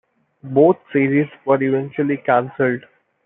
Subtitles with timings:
[0.41, 2.85] Both series were eventually cancelled.